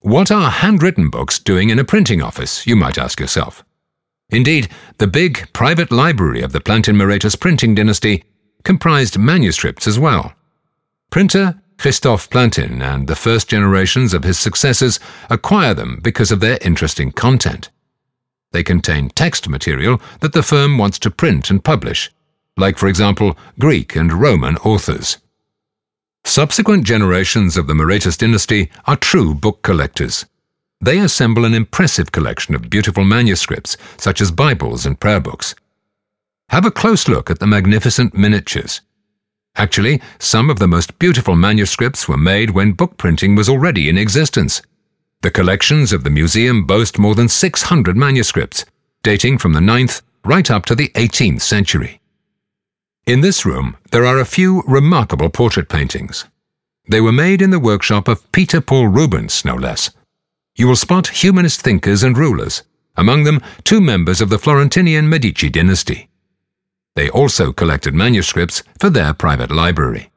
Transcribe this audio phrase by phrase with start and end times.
[0.00, 3.64] What are handwritten books doing in a printing office, you might ask yourself?
[4.30, 8.22] Indeed, the big private library of the Plantin Moretus printing dynasty
[8.62, 10.34] comprised manuscripts as well.
[11.10, 16.58] Printer Christophe Plantin and the first generations of his successors acquire them because of their
[16.60, 17.70] interesting content.
[18.52, 22.10] They contain text material that the firm wants to print and publish,
[22.56, 25.18] like, for example, Greek and Roman authors.
[26.38, 30.24] Subsequent generations of the Moretus dynasty are true book collectors.
[30.80, 35.56] They assemble an impressive collection of beautiful manuscripts, such as Bibles and prayer books.
[36.50, 38.82] Have a close look at the magnificent miniatures.
[39.56, 43.98] Actually, some of the most beautiful manuscripts were made when book printing was already in
[43.98, 44.62] existence.
[45.22, 48.64] The collections of the museum boast more than 600 manuscripts,
[49.02, 52.00] dating from the 9th right up to the 18th century.
[53.08, 56.26] In this room, there are a few remarkable portrait paintings.
[56.90, 59.88] They were made in the workshop of Peter Paul Rubens, no less.
[60.56, 62.64] You will spot humanist thinkers and rulers,
[62.98, 66.10] among them two members of the Florentinian Medici dynasty.
[66.96, 70.10] They also collected manuscripts for their private library.